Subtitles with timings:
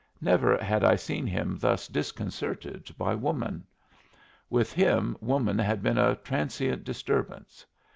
[0.19, 3.67] Never had I seen him thus disconcerted by woman.
[4.49, 7.67] With him woman had been a transient disturbance.